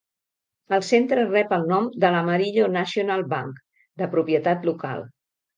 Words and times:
El 0.77 0.85
centre 0.87 1.25
rep 1.27 1.53
el 1.57 1.67
nom 1.73 1.91
de 2.05 2.11
l'Amarillo 2.17 2.71
National 2.79 3.23
Bank, 3.35 3.63
de 4.03 4.11
propietat 4.17 4.71
local. 4.73 5.09